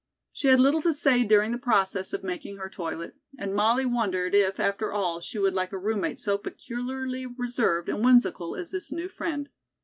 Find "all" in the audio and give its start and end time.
4.91-5.19